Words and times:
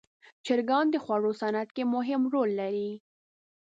چرګان 0.45 0.85
د 0.91 0.95
خوړو 1.03 1.31
صنعت 1.41 1.69
کې 1.75 1.83
مهم 1.95 2.21
رول 2.33 2.49
لري. 2.61 2.91